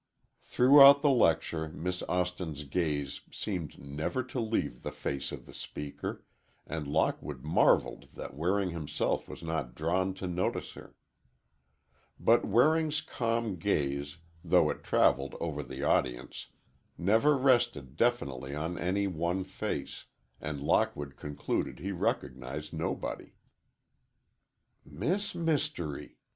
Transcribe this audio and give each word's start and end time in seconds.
Throughout 0.41 1.03
the 1.03 1.11
lecture, 1.11 1.67
Miss 1.69 2.01
Austin's 2.09 2.63
gaze 2.63 3.21
seemed 3.31 3.77
never 3.77 4.23
to 4.23 4.39
leave 4.39 4.81
the 4.81 4.89
face 4.91 5.31
of 5.31 5.45
the 5.45 5.53
speaker, 5.53 6.25
and 6.65 6.87
Lockwood 6.87 7.43
marveled 7.43 8.07
that 8.15 8.33
Waring 8.35 8.71
himself 8.71 9.29
was 9.29 9.43
not 9.43 9.75
drawn 9.75 10.15
to 10.15 10.25
notice 10.25 10.73
her. 10.73 10.95
But 12.19 12.43
Waring's 12.45 13.01
calm 13.01 13.57
gaze, 13.57 14.17
though 14.43 14.71
it 14.71 14.83
traveled 14.83 15.35
over 15.39 15.61
the 15.61 15.83
audience, 15.83 16.47
never 16.97 17.37
rested 17.37 17.95
definitely 17.95 18.55
on 18.55 18.79
any 18.79 19.05
one 19.05 19.43
face, 19.43 20.05
and 20.41 20.63
Lockwood 20.63 21.15
concluded 21.15 21.77
he 21.77 21.91
recognized 21.91 22.73
nobody. 22.73 23.33
"Miss 24.83 25.35
Mystery!" 25.35 26.17